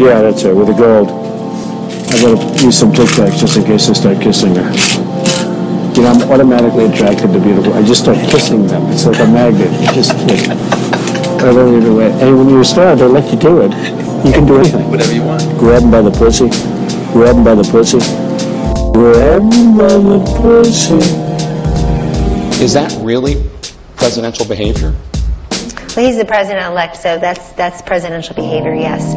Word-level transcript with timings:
Yeah, 0.00 0.22
that's 0.22 0.42
it, 0.44 0.56
with 0.56 0.68
the 0.68 0.72
gold. 0.72 1.08
I 1.12 2.22
gotta 2.22 2.64
use 2.64 2.78
some 2.78 2.90
Tic 2.90 3.04
Tacs 3.04 3.38
just 3.38 3.58
in 3.58 3.64
case 3.64 3.90
I 3.90 3.92
start 3.92 4.18
kissing 4.22 4.54
her. 4.54 4.72
You 5.92 6.02
know, 6.02 6.08
I'm 6.08 6.22
automatically 6.32 6.86
attracted 6.86 7.34
to 7.34 7.38
beautiful. 7.38 7.74
I 7.74 7.82
just 7.82 8.04
start 8.04 8.16
kissing 8.30 8.66
them. 8.66 8.86
It's 8.90 9.04
like 9.04 9.18
a 9.20 9.26
magnet. 9.26 9.70
You 9.78 9.92
just 9.92 10.14
like, 10.24 10.48
I 11.44 11.52
don't 11.52 11.76
even 11.76 11.96
wait. 11.96 12.12
And 12.12 12.38
when 12.38 12.48
you're 12.48 12.62
a 12.62 12.64
star, 12.64 12.96
they 12.96 13.04
let 13.04 13.30
you 13.30 13.38
do 13.38 13.60
it. 13.60 13.72
You 14.24 14.32
can 14.32 14.46
do 14.46 14.56
anything. 14.56 14.90
Whatever 14.90 15.12
you 15.12 15.22
want. 15.22 15.42
Grab 15.58 15.82
him 15.82 15.90
by 15.90 16.00
the 16.00 16.10
pussy. 16.12 16.48
Grab 17.12 17.36
him 17.36 17.44
by 17.44 17.54
the 17.54 17.64
pussy. 17.64 17.98
Grab 18.94 19.42
him 19.52 19.76
by 19.76 19.98
the 20.00 20.18
pussy. 20.40 20.96
Is 22.64 22.72
that 22.72 22.90
really 23.02 23.44
presidential 23.96 24.46
behavior? 24.46 24.96
Well, 25.94 26.06
he's 26.06 26.16
the 26.16 26.24
president-elect, 26.24 26.96
so 26.96 27.18
that's 27.18 27.52
that's 27.52 27.82
presidential 27.82 28.34
behavior. 28.34 28.74
Yes. 28.74 29.14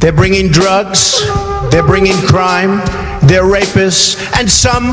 They're 0.00 0.12
bringing 0.12 0.50
drugs, 0.50 1.24
they're 1.70 1.86
bringing 1.86 2.16
crime, 2.26 2.78
they're 3.28 3.44
rapists, 3.44 4.16
and 4.36 4.50
some, 4.50 4.86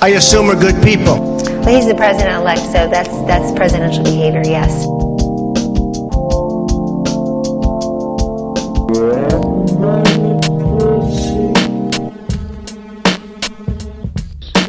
I 0.00 0.12
assume, 0.16 0.48
are 0.48 0.54
good 0.54 0.80
people. 0.84 1.16
Well, 1.16 1.74
he's 1.74 1.88
the 1.88 1.96
president-elect, 1.96 2.60
so 2.60 2.88
that's 2.88 3.10
that's 3.26 3.50
presidential 3.56 4.04
behavior. 4.04 4.42
Yes. 4.44 4.86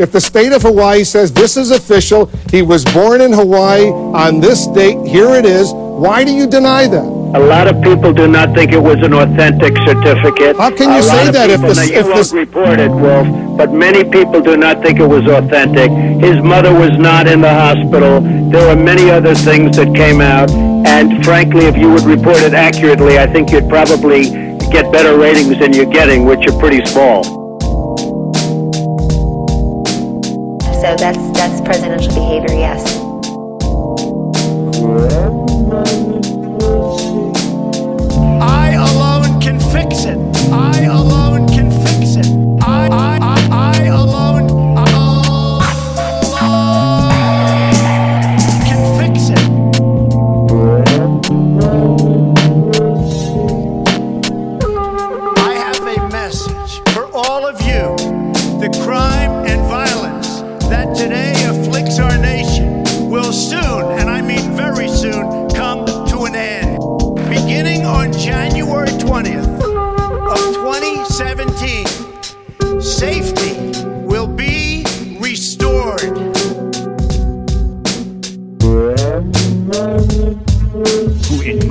If 0.01 0.11
the 0.11 0.19
state 0.19 0.51
of 0.51 0.63
Hawaii 0.63 1.03
says 1.03 1.31
this 1.31 1.55
is 1.57 1.69
official, 1.69 2.25
he 2.49 2.63
was 2.63 2.83
born 2.85 3.21
in 3.21 3.31
Hawaii 3.31 3.85
on 3.85 4.39
this 4.39 4.65
date, 4.65 4.97
here 5.05 5.35
it 5.35 5.45
is, 5.45 5.71
why 5.73 6.23
do 6.23 6.31
you 6.31 6.47
deny 6.47 6.87
that? 6.87 7.05
A 7.05 7.39
lot 7.39 7.67
of 7.67 7.83
people 7.83 8.11
do 8.11 8.27
not 8.27 8.55
think 8.55 8.71
it 8.73 8.81
was 8.81 8.97
an 9.03 9.13
authentic 9.13 9.77
certificate. 9.85 10.57
How 10.57 10.71
can 10.71 10.89
you 10.89 10.99
A 10.99 11.03
say 11.03 11.29
that 11.29 11.51
if 11.51 11.61
people- 11.61 11.67
this- 11.69 11.77
now, 11.77 11.83
you 11.83 11.99
if 11.99 12.15
this- 12.15 12.33
report 12.33 12.79
it, 12.79 12.89
Wolf, 12.89 13.27
but 13.57 13.71
many 13.73 14.03
people 14.03 14.41
do 14.41 14.57
not 14.57 14.81
think 14.81 14.99
it 14.99 15.07
was 15.07 15.23
authentic. 15.27 15.91
His 16.19 16.41
mother 16.41 16.73
was 16.73 16.97
not 16.97 17.27
in 17.27 17.41
the 17.41 17.53
hospital. 17.53 18.21
There 18.49 18.65
were 18.67 18.75
many 18.75 19.11
other 19.11 19.35
things 19.35 19.77
that 19.77 19.93
came 19.93 20.19
out, 20.19 20.49
and 20.49 21.23
frankly, 21.23 21.67
if 21.67 21.77
you 21.77 21.91
would 21.91 22.05
report 22.05 22.41
it 22.41 22.55
accurately, 22.55 23.19
I 23.19 23.27
think 23.27 23.51
you'd 23.51 23.69
probably 23.69 24.23
get 24.71 24.91
better 24.91 25.15
ratings 25.15 25.59
than 25.59 25.73
you're 25.73 25.85
getting, 25.85 26.25
which 26.25 26.47
are 26.47 26.57
pretty 26.57 26.83
small. 26.85 27.40
So 30.81 30.95
that's 30.95 31.19
that's 31.37 31.61
presidential 31.61 32.11
behavior. 32.15 32.57
Yes. 32.57 32.81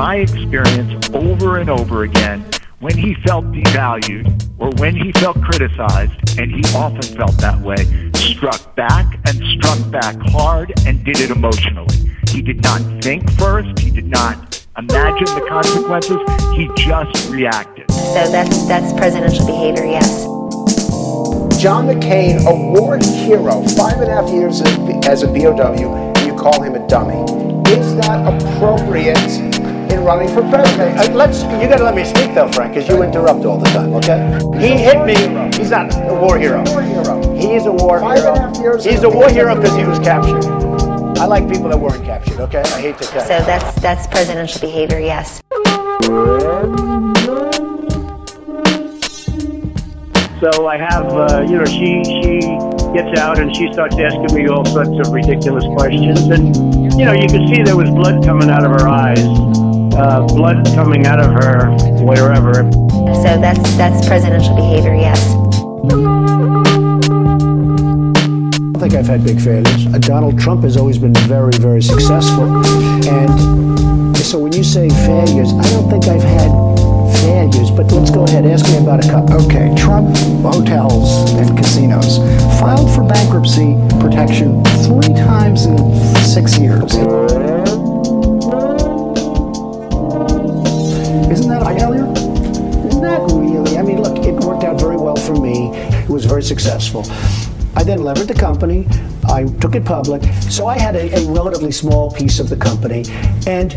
My 0.00 0.16
experience, 0.16 1.10
over 1.10 1.58
and 1.58 1.68
over 1.68 2.04
again, 2.04 2.42
when 2.78 2.96
he 2.96 3.12
felt 3.16 3.44
devalued 3.52 4.50
or 4.58 4.70
when 4.80 4.96
he 4.96 5.12
felt 5.12 5.38
criticized, 5.42 6.38
and 6.38 6.50
he 6.50 6.62
often 6.74 7.02
felt 7.02 7.36
that 7.36 7.60
way, 7.60 7.84
struck 8.14 8.74
back 8.74 9.20
and 9.26 9.36
struck 9.58 9.90
back 9.90 10.16
hard 10.30 10.72
and 10.86 11.04
did 11.04 11.20
it 11.20 11.30
emotionally. 11.30 12.16
He 12.30 12.40
did 12.40 12.62
not 12.62 12.80
think 13.04 13.30
first, 13.32 13.78
he 13.78 13.90
did 13.90 14.06
not 14.06 14.66
imagine 14.78 15.26
the 15.26 15.46
consequences, 15.46 16.18
he 16.56 16.70
just 16.82 17.28
reacted. 17.28 17.90
So 17.92 18.26
that's 18.32 18.66
that's 18.66 18.94
presidential 18.94 19.44
behavior. 19.44 19.84
Yes. 19.84 20.22
John 21.60 21.88
McCain, 21.88 22.46
award 22.46 23.04
hero, 23.04 23.62
five 23.76 24.00
and 24.00 24.10
a 24.10 24.14
half 24.14 24.30
years 24.30 24.62
as 25.06 25.22
a 25.22 25.26
POW, 25.26 26.14
and 26.16 26.26
you 26.26 26.34
call 26.36 26.62
him 26.62 26.74
a 26.74 26.88
dummy. 26.88 27.50
Is 27.70 27.94
that 27.96 28.26
appropriate 28.26 29.59
in 29.92 30.04
running 30.04 30.28
for 30.28 30.42
president? 30.48 30.98
Uh, 30.98 31.12
let's. 31.14 31.42
You 31.42 31.68
got 31.68 31.78
to 31.78 31.84
let 31.84 31.94
me 31.94 32.04
speak 32.04 32.34
though, 32.34 32.50
Frank, 32.52 32.74
because 32.74 32.88
you 32.88 33.02
interrupt 33.02 33.44
all 33.44 33.58
the 33.58 33.66
time. 33.70 33.92
Okay? 33.94 34.18
He 34.58 34.76
hit 34.76 35.04
me. 35.04 35.14
He's 35.56 35.70
not 35.70 35.92
a 35.94 36.14
war 36.14 36.38
hero. 36.38 36.62
War 36.66 36.82
hero. 36.82 37.36
He's 37.36 37.66
a 37.66 37.72
war 37.72 37.98
hero. 37.98 38.14
and 38.14 38.18
a 38.18 38.40
half 38.40 38.56
years 38.58 38.84
He's 38.84 39.02
a 39.02 39.06
a 39.06 39.10
war 39.10 39.26
POW. 39.28 39.34
hero 39.34 39.54
because 39.56 39.76
he 39.76 39.84
was 39.84 39.98
captured. 39.98 40.44
I 41.18 41.26
like 41.26 41.48
people 41.48 41.68
that 41.68 41.78
weren't 41.78 42.04
captured. 42.04 42.40
Okay? 42.40 42.62
I 42.62 42.80
hate 42.80 42.98
to 42.98 43.04
tell 43.04 43.22
So 43.22 43.40
that's 43.44 43.80
that's 43.80 44.06
presidential 44.06 44.60
behavior. 44.60 44.98
Yes. 45.00 45.42
So 50.40 50.66
I 50.66 50.78
have, 50.78 51.06
uh, 51.12 51.44
you 51.46 51.58
know, 51.58 51.66
she 51.66 52.02
she 52.02 52.40
gets 52.96 53.20
out 53.20 53.38
and 53.38 53.54
she 53.54 53.70
starts 53.74 53.94
asking 53.98 54.34
me 54.34 54.48
all 54.48 54.64
sorts 54.64 54.96
of 55.06 55.12
ridiculous 55.12 55.64
questions, 55.76 56.20
and 56.32 56.56
you 56.98 57.04
know, 57.04 57.12
you 57.12 57.28
could 57.28 57.46
see 57.54 57.62
there 57.62 57.76
was 57.76 57.90
blood 57.90 58.24
coming 58.24 58.48
out 58.48 58.64
of 58.64 58.70
her 58.80 58.88
eyes, 58.88 59.20
uh, 59.92 60.26
blood 60.26 60.64
coming 60.74 61.06
out 61.06 61.20
of 61.20 61.30
her 61.32 61.70
wherever. 62.04 62.54
So 62.54 63.38
that's 63.40 63.76
that's 63.76 64.06
presidential 64.06 64.54
behavior. 64.54 64.94
Yes. 64.94 65.20
I 65.20 65.32
don't 68.72 68.80
think 68.80 68.94
I've 68.94 69.06
had 69.06 69.24
big 69.24 69.40
failures. 69.40 69.86
Uh, 69.86 69.98
Donald 69.98 70.38
Trump 70.38 70.62
has 70.62 70.76
always 70.76 70.98
been 70.98 71.14
very, 71.14 71.52
very 71.58 71.82
successful. 71.82 72.44
And 73.06 74.16
so 74.16 74.38
when 74.38 74.52
you 74.52 74.64
say 74.64 74.88
failures, 74.88 75.52
I 75.52 75.62
don't 75.70 75.90
think 75.90 76.06
I've 76.06 76.22
had 76.22 76.50
failures, 77.20 77.70
but 77.70 77.90
let's 77.92 78.10
go 78.10 78.24
ahead. 78.24 78.46
Ask 78.46 78.66
me 78.66 78.78
about 78.78 79.04
a 79.04 79.08
couple. 79.08 79.44
Okay, 79.44 79.74
Trump 79.76 80.16
hotels 80.42 81.30
and 81.32 81.56
casinos 81.56 82.18
filed 82.60 82.90
for 82.94 83.02
bankruptcy 83.02 83.76
protection 84.00 84.62
three 84.84 85.14
times 85.14 85.66
in 85.66 85.76
six 86.24 86.58
years. 86.58 86.94
Isn't 91.30 91.48
that 91.48 91.62
a 91.62 91.78
failure? 91.78 92.06
Not 93.00 93.30
really. 93.32 93.78
I 93.78 93.82
mean, 93.82 94.02
look, 94.02 94.18
it 94.24 94.34
worked 94.44 94.64
out 94.64 94.80
very 94.80 94.96
well 94.96 95.16
for 95.16 95.36
me. 95.36 95.70
It 95.74 96.08
was 96.08 96.24
very 96.24 96.42
successful. 96.42 97.04
I 97.76 97.84
then 97.84 98.02
levered 98.02 98.26
the 98.26 98.34
company. 98.34 98.88
I 99.28 99.44
took 99.44 99.76
it 99.76 99.84
public. 99.84 100.24
So 100.50 100.66
I 100.66 100.76
had 100.76 100.96
a, 100.96 101.14
a 101.14 101.30
relatively 101.30 101.70
small 101.70 102.10
piece 102.10 102.40
of 102.40 102.48
the 102.48 102.56
company. 102.56 103.04
And 103.46 103.72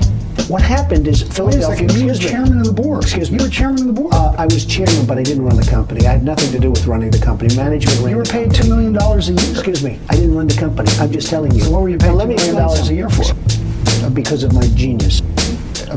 what 0.50 0.64
happened 0.64 1.08
is 1.08 1.22
Wait 1.24 1.30
a 1.30 1.34
Philadelphia. 1.36 1.90
second, 1.90 2.02
you 2.02 2.08
were 2.08 2.14
chairman 2.16 2.60
of 2.60 2.66
the 2.66 2.74
board. 2.74 3.04
Excuse 3.04 3.30
me. 3.30 3.38
You 3.38 3.44
were 3.44 3.50
chairman 3.52 3.82
of 3.82 3.88
the 3.96 4.02
board. 4.02 4.14
Uh, 4.16 4.34
I 4.36 4.46
was 4.46 4.66
chairman, 4.66 5.06
but 5.06 5.20
I 5.20 5.24
didn't 5.24 5.46
run 5.46 5.56
the 5.56 5.70
company. 5.70 6.08
I 6.08 6.14
had 6.14 6.24
nothing 6.24 6.52
to 6.54 6.60
do 6.60 6.72
with 6.72 6.88
running 6.88 7.12
the 7.12 7.20
company. 7.20 7.56
Management 7.56 8.00
ran 8.00 8.10
you 8.10 8.18
were 8.18 8.24
paid. 8.24 8.50
$2 8.50 8.68
million 8.68 8.98
a 8.98 9.22
year. 9.22 9.52
Excuse 9.52 9.84
me. 9.84 10.00
I 10.10 10.16
didn't 10.16 10.36
run 10.36 10.48
the 10.48 10.58
company. 10.58 10.90
I'm 11.00 11.12
just 11.12 11.30
telling 11.30 11.54
you. 11.54 11.62
So 11.62 11.72
what 11.72 11.84
were 11.84 11.90
you 11.90 12.00
paid 12.00 12.10
$2 12.10 12.28
million 12.28 12.58
a 12.58 12.94
year 12.94 13.10
for? 13.10 14.10
Because 14.10 14.44
of 14.44 14.54
my 14.54 14.68
genius. 14.76 15.22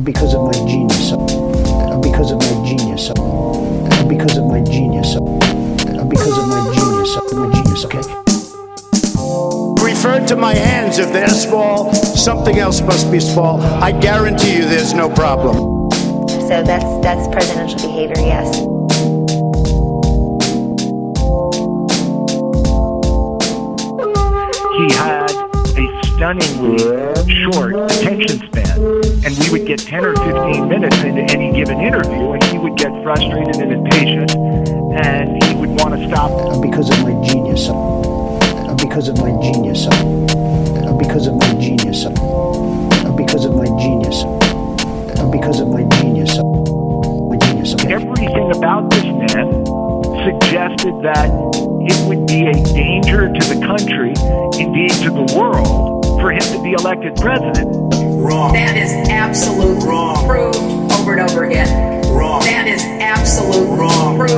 Because 0.02 0.34
of 0.34 0.42
my 0.42 0.52
genius. 0.52 1.10
Because 2.02 2.30
of 2.30 2.38
my 2.38 2.64
genius. 2.66 3.08
Because 4.08 4.36
of 4.36 4.44
my 4.46 4.60
genius. 4.62 5.14
Because 6.08 6.38
of 6.38 6.46
my 6.48 6.60
genius. 6.74 7.16
My 7.32 7.48
genius, 7.54 7.84
okay? 7.86 8.02
Referred 9.82 10.28
to 10.28 10.36
my 10.36 10.54
hands. 10.54 10.98
If 10.98 11.12
they're 11.12 11.28
small, 11.28 11.92
something 11.94 12.58
else 12.58 12.80
must 12.82 13.10
be 13.10 13.20
small. 13.20 13.60
I 13.60 13.90
guarantee 13.92 14.56
you 14.56 14.64
there's 14.66 14.92
no 14.92 15.08
problem. 15.08 15.90
So 15.90 16.62
that's 16.62 16.84
that's 17.02 17.26
presidential 17.28 17.78
behavior. 17.80 18.18
Yes. 18.18 18.56
He 24.76 24.86
had 24.94 25.30
a 25.76 25.86
stunningly 26.04 26.78
short 27.44 27.72
attention 27.90 28.38
span, 28.46 28.65
and 29.26 29.36
we 29.38 29.50
would 29.50 29.66
get 29.66 29.80
10 29.80 30.04
or 30.04 30.14
15 30.14 30.68
minutes 30.68 30.96
into 31.02 31.20
any 31.34 31.52
given 31.52 31.80
interview, 31.80 32.30
and 32.30 32.44
he 32.44 32.58
would 32.58 32.76
get 32.76 32.92
frustrated 33.02 33.56
and 33.56 33.72
impatient, 33.72 34.30
and 34.94 35.42
he 35.42 35.56
would 35.56 35.70
want 35.80 35.98
to 35.98 36.06
stop. 36.06 36.30
Because 36.62 36.88
of 36.90 37.02
my 37.02 37.10
genius. 37.26 37.66
Because 38.78 39.08
of 39.08 39.18
my 39.18 39.34
genius. 39.42 39.86
Because 40.94 41.26
of 41.26 41.26
my 41.26 41.50
genius. 41.58 42.06
Because 43.18 43.44
of 43.44 43.54
my 43.56 43.66
genius. 43.82 44.22
Because 45.32 45.58
of 45.58 45.68
my 45.74 45.82
genius. 45.98 46.38
My 46.38 47.36
genius. 47.42 47.74
Okay. 47.74 47.94
Everything 47.94 48.54
about 48.54 48.90
this 48.90 49.02
man 49.02 49.66
suggested 50.22 51.02
that 51.02 51.30
it 51.82 51.98
would 52.06 52.28
be 52.28 52.46
a 52.46 52.54
danger 52.74 53.26
to 53.26 53.42
the 53.52 53.58
country, 53.66 54.14
indeed 54.54 54.90
to 55.02 55.10
the 55.10 55.34
world, 55.36 56.04
for 56.20 56.30
him 56.30 56.42
to 56.42 56.62
be 56.62 56.74
elected 56.74 57.16
president. 57.16 58.05
Wrong. 58.26 58.52
That 58.54 58.76
is 58.76 58.90
absolute 59.08 59.84
wrong. 59.84 60.26
Proved 60.26 60.56
over 60.56 61.12
and 61.12 61.30
over 61.30 61.44
again. 61.44 62.02
Wrong. 62.12 62.40
That 62.40 62.66
is 62.66 62.82
absolute 62.82 63.68
wrong. 63.78 64.18
Proved 64.18 64.34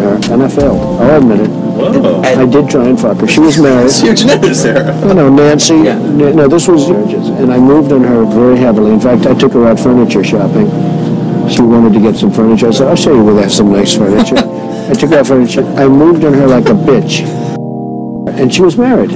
on 0.00 0.22
her, 0.22 0.32
and 0.34 0.42
I 0.42 0.48
failed. 0.48 0.78
I'll 1.00 1.18
admit 1.20 1.40
it. 1.40 1.48
Whoa. 1.48 2.20
I 2.22 2.46
did 2.46 2.68
try 2.68 2.88
and 2.88 2.98
fuck 3.00 3.18
her. 3.18 3.26
She 3.28 3.40
was 3.40 3.58
married. 3.58 3.90
Huge 3.92 4.24
news, 4.24 4.62
Sarah. 4.62 4.94
No, 5.06 5.12
no, 5.12 5.28
Nancy. 5.28 5.74
n- 5.88 6.36
No, 6.36 6.48
this 6.48 6.68
was 6.68 6.88
and 6.88 7.52
I 7.52 7.58
moved 7.58 7.92
on 7.92 8.02
her 8.04 8.24
very 8.24 8.56
heavily. 8.58 8.92
In 8.92 9.00
fact, 9.00 9.26
I 9.26 9.34
took 9.34 9.52
her 9.52 9.66
out 9.66 9.78
furniture 9.80 10.24
shopping. 10.24 10.68
She 11.48 11.62
wanted 11.62 11.92
to 11.94 12.00
get 12.00 12.16
some 12.16 12.30
furniture. 12.30 12.68
I 12.68 12.70
said, 12.70 12.88
"I'll 12.88 12.96
show 12.96 13.14
you 13.14 13.24
where 13.24 13.34
they 13.34 13.42
have 13.42 13.52
some 13.52 13.72
nice 13.72 13.96
furniture." 13.96 14.36
I 14.90 14.94
took 14.94 15.10
her 15.10 15.18
out 15.18 15.26
furniture. 15.26 15.64
I 15.76 15.88
moved 15.88 16.24
on 16.24 16.32
her 16.34 16.46
like 16.46 16.66
a 16.68 16.72
bitch, 16.74 17.20
and 18.38 18.52
she 18.52 18.62
was 18.62 18.76
married. 18.76 19.10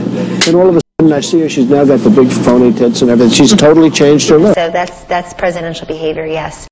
And 0.46 0.54
all 0.56 0.68
of 0.68 0.76
a 0.76 0.80
sudden, 1.00 1.12
I 1.12 1.20
see 1.20 1.40
her. 1.40 1.48
She's 1.48 1.68
now 1.68 1.84
got 1.84 2.00
the 2.00 2.10
big 2.10 2.28
phony 2.30 2.72
tits 2.72 3.02
and 3.02 3.10
everything. 3.10 3.32
She's 3.34 3.54
totally 3.54 3.90
changed 3.90 4.28
her 4.30 4.38
look. 4.38 4.54
So 4.56 4.70
that's 4.70 5.04
that's 5.04 5.32
presidential 5.34 5.86
behavior, 5.86 6.26
yes. 6.26 6.66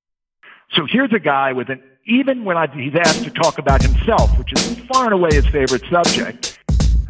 So 0.75 0.85
here's 0.89 1.13
a 1.13 1.19
guy 1.19 1.53
with 1.53 1.69
an, 1.69 1.81
even 2.05 2.43
when 2.43 2.57
I, 2.57 2.67
he's 2.67 2.95
asked 2.95 3.23
to 3.23 3.31
talk 3.31 3.57
about 3.57 3.81
himself, 3.81 4.37
which 4.37 4.51
is 4.53 4.79
far 4.91 5.05
and 5.05 5.13
away 5.13 5.29
his 5.33 5.47
favorite 5.47 5.83
subject, 5.89 6.59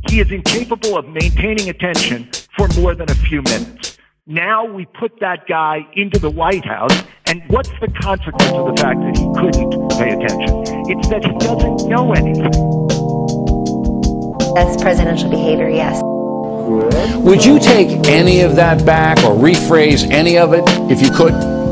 he 0.07 0.19
is 0.19 0.31
incapable 0.31 0.97
of 0.97 1.07
maintaining 1.07 1.69
attention 1.69 2.29
for 2.55 2.67
more 2.79 2.93
than 2.93 3.09
a 3.09 3.15
few 3.15 3.41
minutes. 3.41 3.97
Now 4.27 4.65
we 4.65 4.85
put 4.85 5.19
that 5.19 5.47
guy 5.47 5.87
into 5.93 6.19
the 6.19 6.29
White 6.29 6.63
House, 6.63 7.03
and 7.25 7.41
what's 7.47 7.71
the 7.81 7.87
consequence 8.01 8.51
of 8.51 8.75
the 8.75 8.81
fact 8.81 8.99
that 8.99 9.17
he 9.17 9.25
couldn't 9.33 9.89
pay 9.97 10.13
attention? 10.13 10.63
It's 10.87 11.07
that 11.09 11.25
he 11.25 11.33
doesn't 11.39 11.89
know 11.89 12.13
anything. 12.13 12.51
That's 14.53 14.81
presidential 14.81 15.29
behavior, 15.29 15.69
yes. 15.69 15.99
Would 16.03 17.43
you 17.43 17.59
take 17.59 18.07
any 18.07 18.41
of 18.41 18.55
that 18.57 18.85
back 18.85 19.17
or 19.23 19.35
rephrase 19.35 20.09
any 20.09 20.37
of 20.37 20.53
it 20.53 20.63
if 20.91 21.01
you 21.01 21.09
could? 21.11 21.62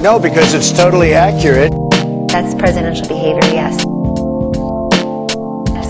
No, 0.00 0.18
because 0.20 0.54
it's 0.54 0.70
totally 0.72 1.12
accurate. 1.12 1.72
That's 2.28 2.54
presidential 2.54 3.08
behavior, 3.08 3.40
yes. 3.52 3.82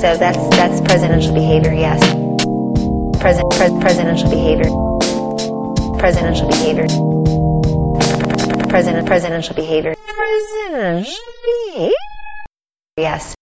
So 0.00 0.16
that's 0.16 0.38
that's 0.56 0.80
presidential 0.80 1.34
behavior, 1.34 1.74
yes. 1.74 2.00
President 3.20 3.52
pres- 3.52 3.80
presidential 3.82 4.30
behavior. 4.30 4.70
Presidential 5.98 6.48
behavior. 6.48 6.86
President 8.68 9.06
presidential 9.06 9.54
behavior. 9.54 9.94
Presidential 10.06 11.14
behavior. 11.44 11.90
Yes. 12.96 13.34